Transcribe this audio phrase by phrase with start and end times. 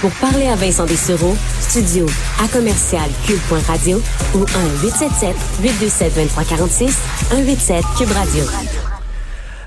[0.00, 2.06] Pour parler à Vincent Dessureau, studio
[2.42, 4.02] à commercial cube.radio
[4.34, 4.44] ou
[5.60, 6.92] 1-877-827-2346,
[7.30, 8.81] 187 Cube Radio.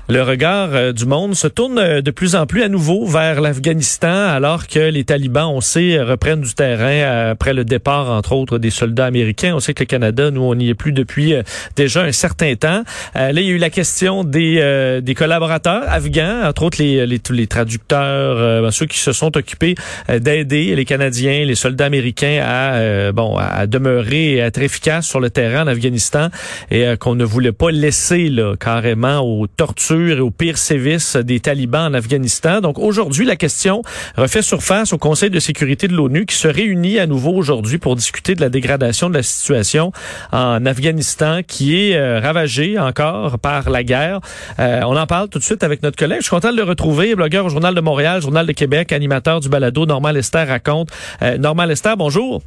[0.08, 3.40] Le regard euh, du monde se tourne euh, de plus en plus à nouveau vers
[3.40, 8.30] l'Afghanistan alors que les talibans, on sait, reprennent du terrain euh, après le départ, entre
[8.30, 9.56] autres, des soldats américains.
[9.56, 11.34] On sait que le Canada, nous, on n'y est plus depuis
[11.74, 12.84] déjà un certain temps.
[13.14, 17.20] là, il y a eu la question des, des collaborateurs afghans, entre autres les, les,
[17.30, 19.74] les traducteurs, ceux qui se sont occupés
[20.08, 25.30] d'aider les Canadiens, les soldats américains à, bon, à demeurer et être efficaces sur le
[25.30, 26.28] terrain en Afghanistan
[26.70, 31.40] et qu'on ne voulait pas laisser là, carrément aux tortures et aux pires sévices des
[31.40, 32.60] talibans en Afghanistan.
[32.60, 33.82] Donc aujourd'hui, la question
[34.16, 37.96] refait surface au Conseil de sécurité de l'ONU qui se réunit à nouveau aujourd'hui pour
[37.96, 39.92] discuter de la dégradation de la situation
[40.32, 44.20] en Afghanistan qui est euh, ravagée encore par la guerre.
[44.58, 46.18] Euh, on en parle tout de suite avec notre collègue.
[46.18, 49.40] Je suis content de le retrouver, blogueur au Journal de Montréal, Journal de Québec, animateur
[49.40, 50.90] du balado Normal Lester raconte.
[51.22, 52.42] Euh, Normal Lester, bonjour.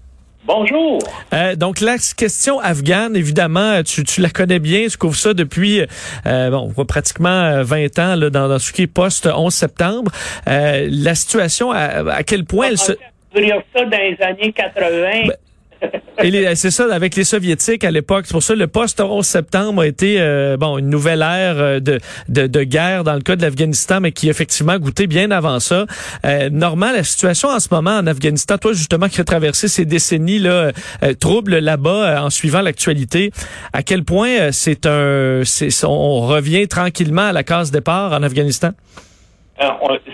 [0.46, 1.00] Bonjour.
[1.34, 5.82] Euh, donc la question afghane, évidemment, tu, tu la connais bien, tu couvres ça depuis
[6.26, 10.12] euh, bon pratiquement 20 ans là, dans, dans ce qui est post 11 septembre.
[10.48, 12.94] Euh, la situation, à, à quel point elle se...
[12.94, 15.34] ça dans les années 80.
[16.22, 18.26] Et c'est ça, avec les soviétiques à l'époque.
[18.26, 22.00] C'est pour ça le post-11 septembre a été euh, bon une nouvelle ère euh, de,
[22.28, 25.86] de, de, guerre dans le cas de l'Afghanistan, mais qui effectivement goûté bien avant ça.
[26.26, 29.86] Euh, Normand, la situation en ce moment en Afghanistan, toi justement qui as traversé ces
[29.86, 30.72] décennies là
[31.04, 33.32] euh, troubles là-bas en suivant l'actualité,
[33.72, 35.44] à quel point c'est un,
[35.84, 38.72] on revient tranquillement à la case départ en Afghanistan?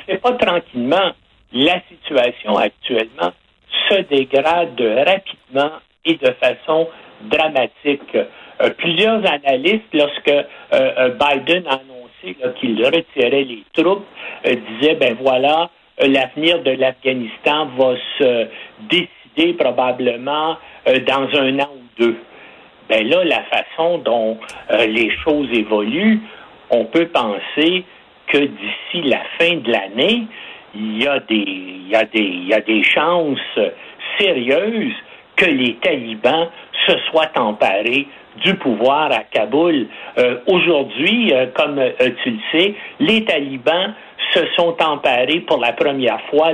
[0.08, 1.14] c'est pas tranquillement.
[1.54, 3.32] La situation actuellement
[3.90, 5.72] se dégrade rapidement
[6.06, 6.88] et de façon
[7.22, 8.16] dramatique.
[8.62, 14.06] Euh, plusieurs analystes, lorsque euh, euh, Biden a annoncé qu'il retirait les troupes,
[14.44, 18.48] disaient, ben voilà, l'avenir de l'Afghanistan va se
[18.90, 22.18] décider probablement dans un an ou deux.
[22.90, 24.38] Ben là, la façon dont
[24.72, 26.19] les choses évoluent,
[26.69, 27.84] on peut penser
[28.28, 30.24] que d'ici la fin de l'année,
[30.75, 31.08] il y
[31.96, 33.40] a des, chances
[34.19, 34.94] sérieuses
[35.36, 36.50] que les talibans
[36.86, 38.08] se soient emparés
[38.44, 39.88] du pouvoir à Kaboul.
[40.18, 41.91] Euh, aujourd'hui, euh, comme euh,
[42.24, 43.94] tu le sais, les talibans
[44.34, 46.52] se sont emparés pour la première fois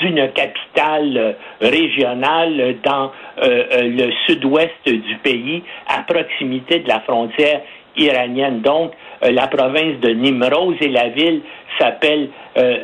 [0.00, 7.62] d'une capitale régionale dans le sud-ouest du pays, à proximité de la frontière
[7.96, 8.60] iranienne.
[8.60, 11.42] Donc, la province de Nimroz et la ville
[11.78, 12.28] s'appelle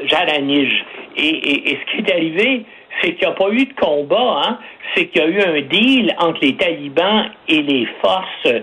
[0.07, 0.85] Jaranij.
[1.17, 2.65] Et, ce qui est arrivé,
[3.01, 4.59] c'est qu'il n'y a pas eu de combat, hein?
[4.95, 8.63] c'est qu'il y a eu un deal entre les talibans et les forces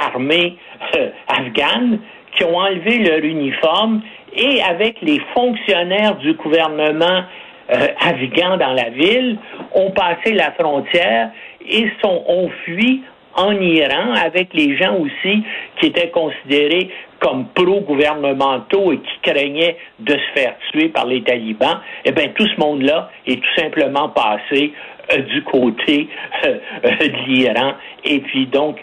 [0.00, 0.56] armées
[0.96, 1.98] euh, afghanes
[2.36, 4.02] qui ont enlevé leur uniforme
[4.34, 7.22] et avec les fonctionnaires du gouvernement
[7.70, 9.38] euh, afghan dans la ville,
[9.74, 11.30] ont passé la frontière
[11.68, 13.02] et sont, ont fui
[13.36, 15.42] en Iran avec les gens aussi
[15.78, 21.80] qui étaient considérés comme pro-gouvernementaux et qui craignaient de se faire tuer par les talibans,
[22.04, 24.72] eh bien, tout ce monde-là est tout simplement passé
[25.12, 26.08] euh, du côté
[26.44, 27.74] euh, de l'Iran.
[28.04, 28.78] Et puis donc,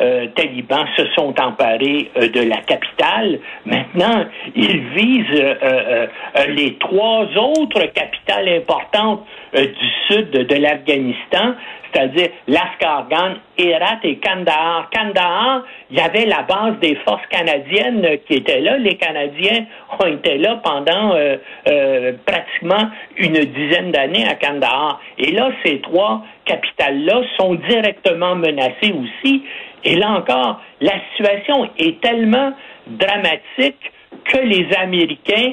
[0.00, 3.38] euh, talibans se sont emparés de la capitale.
[3.64, 4.24] Maintenant,
[4.54, 5.56] ils visent
[6.48, 11.54] les trois autres capitales importantes du sud de l'Afghanistan,
[11.94, 14.90] c'est-à-dire Laskargan, Herat et Kandahar.
[14.90, 18.78] Kandahar, il y avait la base des forces canadiennes qui étaient là.
[18.78, 19.66] Les Canadiens
[20.00, 21.36] ont été là pendant euh,
[21.68, 25.00] euh, pratiquement une dizaine d'années à Kandahar.
[25.18, 29.44] Et là, ces trois capitales-là sont directement menacées aussi.
[29.84, 32.52] Et là encore, la situation est tellement
[32.86, 33.92] dramatique
[34.24, 35.52] que les Américains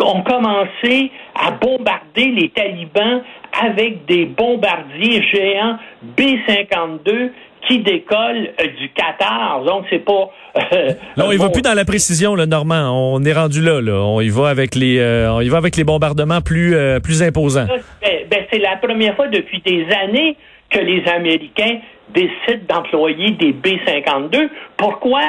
[0.00, 3.22] ont commencé à bombarder les talibans
[3.60, 5.78] avec des bombardiers géants
[6.16, 7.30] B-52
[7.66, 9.62] qui décollent euh, du Qatar.
[9.64, 10.30] Donc, c'est pas...
[10.72, 12.90] Euh, non, il va plus dans la précision, le Normand.
[12.92, 14.00] On est rendu là, là.
[14.00, 17.66] On y va avec les, euh, on y va avec les bombardements plus, plus imposants.
[17.66, 20.36] Ben, ben, c'est la première fois depuis des années
[20.70, 24.48] que les Américains décident d'employer des B-52.
[24.76, 25.20] Pourquoi?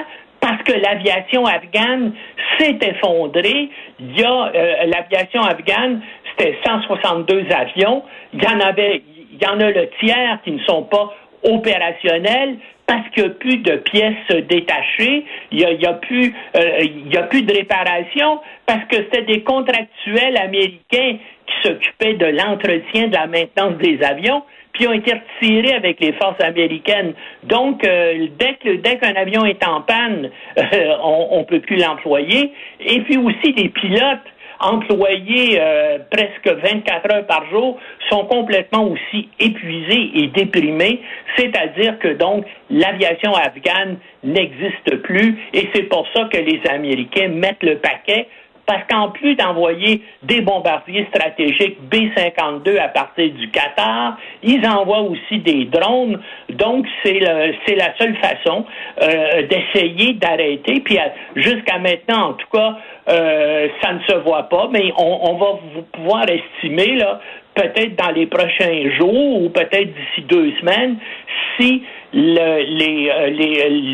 [0.41, 2.13] parce que l'aviation afghane
[2.57, 3.69] s'est effondrée.
[3.99, 4.51] Il y a
[4.85, 8.03] l'aviation afghane, c'était 162 avions.
[8.33, 12.57] Il y en avait, il y en a le tiers qui ne sont pas opérationnels
[12.85, 17.17] parce qu'il n'y a plus de pièces détachées, il n'y a, a, plus, euh, y
[17.17, 23.13] a plus de réparation, parce que c'était des contractuels américains qui s'occupaient de l'entretien, de
[23.13, 24.41] la maintenance des avions,
[24.79, 27.13] puis ont été retirés avec les forces américaines.
[27.43, 31.75] Donc, euh, dès que dès qu'un avion est en panne, euh, on ne peut plus
[31.75, 32.53] l'employer.
[32.79, 34.19] Et puis aussi, les pilotes
[34.61, 37.77] employés euh, presque 24 heures par jour
[38.09, 41.01] sont complètement aussi épuisés et déprimés,
[41.37, 47.63] c'est-à-dire que donc l'aviation afghane n'existe plus et c'est pour ça que les Américains mettent
[47.63, 48.27] le paquet
[48.69, 55.39] parce qu'en plus d'envoyer des bombardiers stratégiques B-52 à partir du Qatar, ils envoient aussi
[55.39, 56.19] des drones.
[56.49, 58.65] Donc, c'est la seule façon
[59.01, 60.81] euh, d'essayer d'arrêter.
[60.81, 60.99] Puis,
[61.35, 62.77] jusqu'à maintenant, en tout cas,
[63.09, 65.47] euh, ça ne se voit pas, mais on, va
[65.91, 67.19] pouvoir estimer, là,
[67.55, 70.97] peut-être dans les prochains jours ou peut-être d'ici deux semaines,
[71.57, 71.81] si
[72.13, 73.29] le, euh,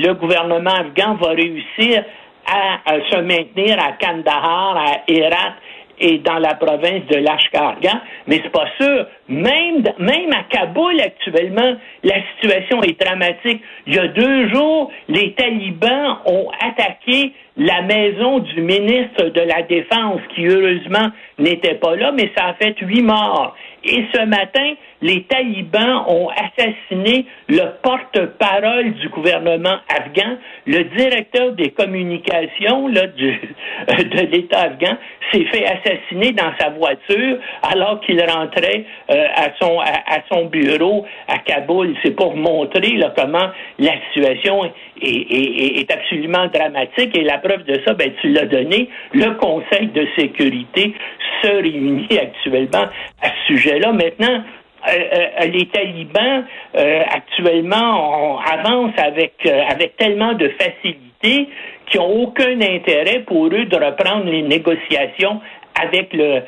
[0.03, 2.03] le gouvernement afghan va réussir
[2.45, 5.55] à, se maintenir à Kandahar, à Herat
[5.99, 9.07] et dans la province de Lashkargah, mais c'est pas sûr.
[9.29, 13.61] Même, même à Kaboul actuellement, la situation est dramatique.
[13.87, 19.61] Il y a deux jours, les talibans ont attaqué la maison du ministre de la
[19.63, 21.09] Défense, qui heureusement
[21.39, 23.55] n'était pas là, mais ça a fait huit morts.
[23.83, 31.69] Et ce matin, les talibans ont assassiné le porte-parole du gouvernement afghan, le directeur des
[31.69, 33.31] communications là, du,
[33.87, 34.97] de l'État afghan
[35.31, 41.05] s'est fait assassiner dans sa voiture alors qu'il rentrait euh, à, son, à, son bureau
[41.27, 41.95] à Kaboul.
[42.03, 44.71] C'est pour montrer là, comment la situation est,
[45.01, 49.87] est, est, absolument dramatique et la preuve de ça, ben, tu l'as donné, le Conseil
[49.87, 50.93] de sécurité
[51.41, 52.87] se réunit actuellement
[53.21, 53.91] à ce sujet-là.
[53.91, 54.43] Maintenant,
[54.87, 56.45] euh, euh, les talibans
[56.75, 61.49] euh, actuellement avancent avec avec tellement de facilité
[61.87, 65.41] qu'ils n'ont aucun intérêt pour eux de reprendre les négociations
[65.81, 66.41] avec le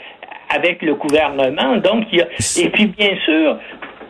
[0.49, 1.77] avec le gouvernement.
[1.77, 3.57] Donc, il y a, et puis bien sûr,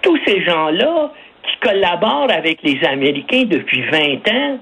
[0.01, 1.11] tous ces gens-là
[1.43, 4.59] qui collaborent avec les Américains depuis 20 ans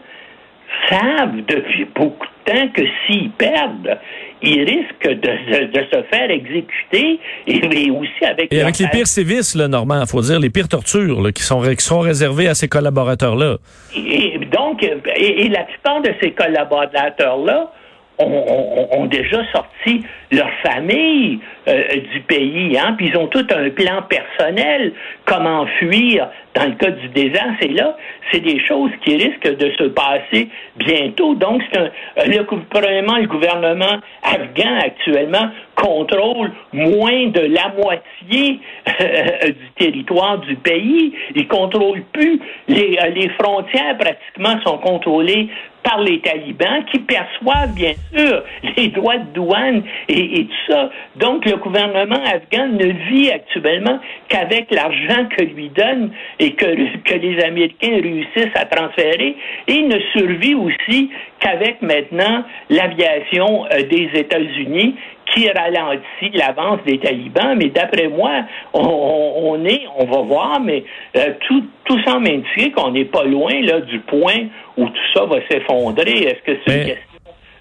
[0.89, 3.97] savent depuis beaucoup de temps que s'ils perdent,
[4.41, 8.53] ils risquent de, se faire exécuter et, aussi avec...
[8.53, 11.61] Et avec les pires sévices, là, Normand, il faut dire, les pires tortures qui, sont,
[11.61, 13.57] qui sont réservées à ces collaborateurs-là.
[13.95, 17.71] Et, donc, et, la plupart de ces collaborateurs-là
[18.17, 21.83] ont, déjà sorti leur famille euh,
[22.13, 24.93] du pays, hein, puis ils ont tout un plan personnel,
[25.25, 27.61] comment fuir dans le cas du désastre.
[27.61, 27.95] Et là,
[28.31, 31.35] c'est des choses qui risquent de se passer bientôt.
[31.35, 31.89] Donc, c'est un,
[32.25, 38.01] le, premièrement, le gouvernement afghan actuellement contrôle moins de la moitié
[38.31, 41.13] euh, du territoire du pays.
[41.35, 42.39] Il contrôle plus.
[42.67, 45.49] Les, euh, les frontières pratiquement sont contrôlées
[45.85, 48.43] par les talibans qui perçoivent bien sûr
[48.77, 50.89] les droits de douane et, et, tout ça.
[51.15, 56.65] Donc le gouvernement afghan ne vit actuellement qu'avec l'argent que lui donne et que,
[57.03, 59.35] que les Américains réussissent à transférer
[59.67, 64.95] et ne survit aussi qu'avec maintenant l'aviation euh, des États-Unis
[65.35, 67.57] qui ralentit l'avance des talibans.
[67.57, 70.83] Mais d'après moi, on, est, on va voir, mais
[71.17, 74.47] euh, tout, tout semble indiquer qu'on n'est pas loin là, du point
[74.77, 76.11] où tout ça va s'effondrer.
[76.11, 77.14] Est-ce que c'est une question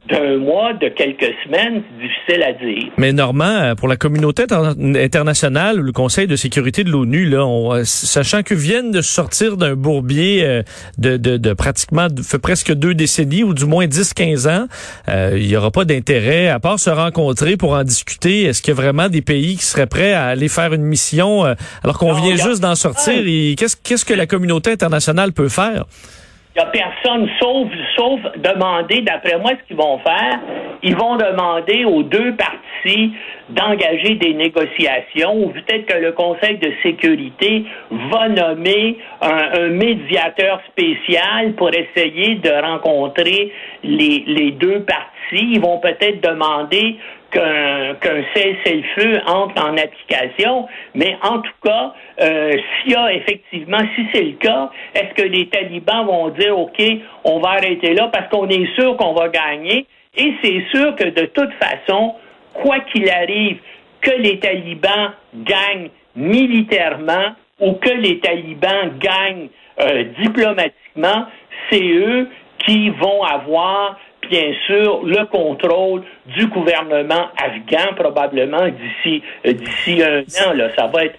[0.09, 2.93] d'un mois, de quelques semaines, c'est difficile à dire.
[2.99, 7.85] Mais Normand, euh, pour la communauté internationale, le Conseil de sécurité de l'ONU, là, euh,
[7.85, 10.63] sachant que viennent de sortir d'un bourbier euh,
[10.99, 14.67] de, de, de, pratiquement fait presque deux décennies ou du moins 10-15 ans,
[15.09, 18.43] il n'y aura pas d'intérêt à part se rencontrer pour en discuter.
[18.43, 21.45] Est-ce qu'il y a vraiment des pays qui seraient prêts à aller faire une mission
[21.83, 23.15] alors qu'on vient juste d'en sortir?
[23.57, 25.85] Qu'est-ce qu'est-ce que la communauté internationale peut faire?
[26.57, 30.39] Il n'y a personne sauf, sauf demander, d'après moi, ce qu'ils vont faire,
[30.85, 33.13] ils vont demander aux deux parties
[33.49, 41.55] d'engager des négociations ou peut-être que le Conseil de sécurité va nommer un, médiateur spécial
[41.55, 45.55] pour essayer de rencontrer les, les deux parties.
[45.55, 46.99] Ils vont peut-être demander
[47.35, 54.07] qu'un cessez-le-feu entre en application, mais en tout cas, euh, s'il y a effectivement, si
[54.13, 56.81] c'est le cas, est-ce que les talibans vont dire, OK,
[57.25, 59.87] on va arrêter là parce qu'on est sûr qu'on va gagner?
[60.17, 62.15] Et c'est sûr que de toute façon,
[62.53, 63.59] quoi qu'il arrive,
[64.01, 69.49] que les talibans gagnent militairement ou que les talibans gagnent
[69.81, 71.27] euh, diplomatiquement,
[71.71, 72.29] c'est eux
[72.65, 80.21] qui vont avoir bien sûr, le contrôle du gouvernement afghan probablement d'ici euh, d'ici un
[80.47, 80.53] an.
[80.53, 81.19] Là, ça va être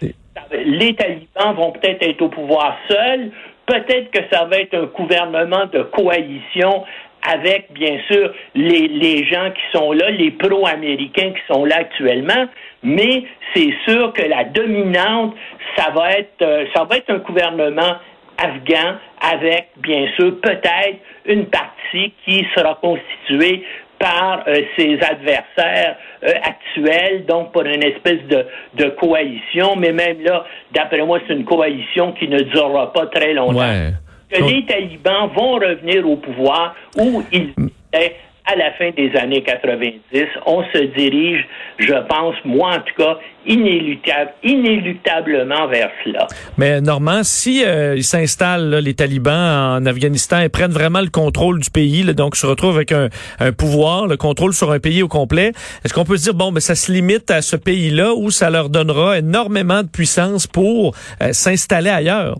[0.51, 3.31] les talibans vont peut-être être au pouvoir seuls.
[3.65, 6.83] Peut-être que ça va être un gouvernement de coalition
[7.27, 12.45] avec, bien sûr, les, les gens qui sont là, les pro-américains qui sont là actuellement,
[12.83, 13.23] mais
[13.55, 15.33] c'est sûr que la dominante,
[15.75, 17.95] ça va être, euh, ça va être un gouvernement
[18.37, 23.63] afghan avec, bien sûr, peut-être une partie qui sera constituée
[23.99, 30.21] par euh, ses adversaires euh, actuels, donc pour une espèce de, de coalition, mais même
[30.21, 33.91] là, d'après moi, c'est une coalition qui ne durera pas très longtemps.
[34.29, 37.53] Que les talibans vont revenir au pouvoir où ils
[37.93, 40.01] étaient à la fin des années 90.
[40.45, 41.45] On se dirige,
[41.79, 46.27] je pense, moi en tout cas, inéluctable, inéluctablement vers cela.
[46.57, 51.59] Mais Normand, si euh, ils s'installent, les talibans en Afghanistan, et prennent vraiment le contrôle
[51.59, 53.09] du pays, là, donc se retrouvent avec un,
[53.39, 55.51] un, pouvoir, le contrôle sur un pays au complet,
[55.83, 58.49] est-ce qu'on peut se dire, bon, ben, ça se limite à ce pays-là où ça
[58.49, 62.35] leur donnera énormément de puissance pour euh, s'installer ailleurs?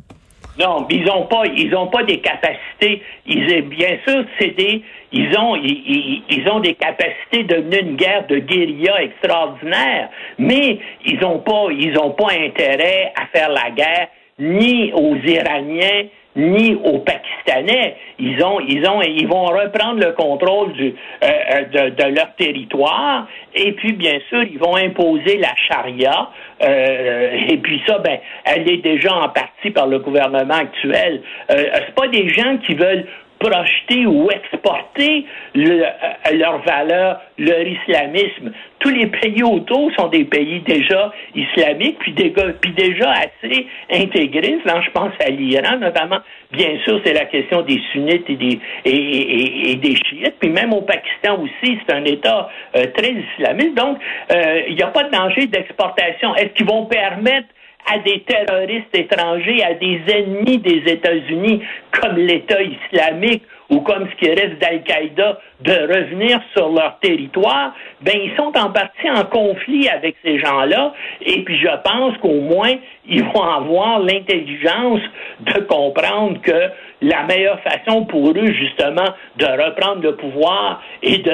[0.58, 3.02] Non, ils ont pas, ils ont pas des capacités.
[3.26, 4.82] Ils, bien sûr, c'est des,
[5.16, 11.24] ils ont, ils, ont des capacités de mener une guerre de guérilla extraordinaire, mais ils
[11.24, 17.00] ont pas, ils ont pas intérêt à faire la guerre ni aux Iraniens ni aux
[17.00, 17.96] Pakistanais.
[18.20, 20.94] Ils ont, ils ont, ils vont reprendre le contrôle du,
[21.24, 26.30] euh, euh, de, de, leur territoire et puis bien sûr ils vont imposer la charia.
[26.62, 31.22] Euh, et puis ça, ben, elle est déjà en partie par le gouvernement actuel.
[31.52, 33.06] Euh, c'est pas des gens qui veulent
[33.40, 35.88] projeter ou exporter le, euh,
[36.34, 38.52] leur valeur, leur islamisme.
[38.80, 44.66] Tous les pays autour sont des pays déjà islamiques, puis, déjà assez intégristes.
[44.66, 46.20] Là, je pense à l'Iran, notamment.
[46.52, 50.36] Bien sûr, c'est la question des sunnites et des, et, des chiites.
[50.40, 53.76] Puis même au Pakistan aussi, c'est un État euh, très islamiste.
[53.76, 53.98] Donc,
[54.32, 56.36] euh, il n'y a pas de danger d'exportation.
[56.36, 57.48] Est-ce qu'ils vont permettre
[57.92, 61.62] à des terroristes étrangers, à des ennemis des États-Unis,
[61.92, 68.14] comme l'État islamique ou comme ce qui reste d'Al-Qaïda, de revenir sur leur territoire, ben
[68.16, 70.94] ils sont en partie en conflit avec ces gens-là.
[71.22, 72.76] Et puis je pense qu'au moins
[73.08, 75.02] ils vont avoir l'intelligence
[75.42, 76.70] de comprendre que
[77.02, 79.06] la meilleure façon pour eux, justement,
[79.38, 81.32] de reprendre le pouvoir et de,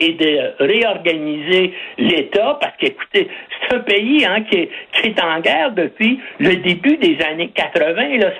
[0.00, 3.28] et, de réorganiser l'État, parce qu'écoutez,
[3.60, 7.48] c'est un pays hein, qui, est, qui est en guerre depuis le début des années
[7.48, 8.18] 80.
[8.18, 8.30] Là,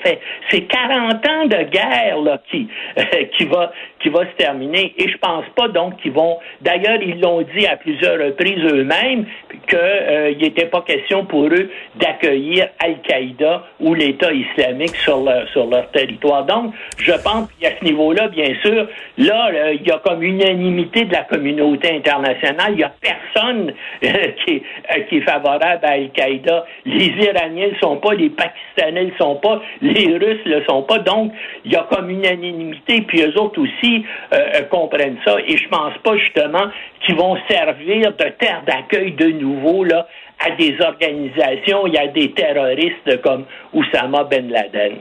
[0.51, 2.69] c'est 40 ans de guerre là, qui,
[2.99, 3.03] euh,
[3.37, 4.95] qui, va, qui va se terminer.
[4.99, 6.39] Et je pense pas donc qu'ils vont.
[6.61, 9.27] D'ailleurs, ils l'ont dit à plusieurs reprises eux-mêmes
[9.69, 15.67] qu'il euh, n'était pas question pour eux d'accueillir Al-Qaïda ou l'État islamique sur leur, sur
[15.67, 16.45] leur territoire.
[16.45, 18.87] Donc, je pense qu'à ce niveau-là, bien sûr,
[19.19, 22.73] là, il y a comme unanimité de la communauté internationale.
[22.73, 23.73] Il n'y a personne
[24.05, 24.09] euh,
[24.45, 24.63] qui,
[24.97, 26.65] euh, qui est favorable à Al-Qaïda.
[26.85, 30.83] Les Iraniens ne sont pas, les Pakistanais ne sont pas, les Russes ne le sont
[30.83, 30.99] pas.
[30.99, 31.33] Donc,
[31.65, 35.37] il y a comme unanimité, puis eux autres aussi euh, comprennent ça.
[35.47, 36.69] Et je pense pas justement
[37.05, 40.07] qu'ils vont servir de terre d'accueil de nouveau là
[40.39, 44.99] à des organisations, y a des terroristes comme Oussama Ben Laden.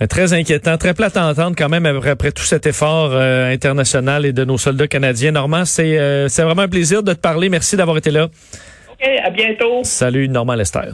[0.00, 4.24] Euh, très inquiétant, très plate à entendre quand même après, tout cet effort euh, international
[4.24, 5.32] et de nos soldats canadiens.
[5.32, 7.48] Normand, c'est euh, c'est vraiment un plaisir de te parler.
[7.48, 8.24] Merci d'avoir été là.
[8.24, 9.80] OK, à bientôt.
[9.82, 10.90] Salut, Normand Lester.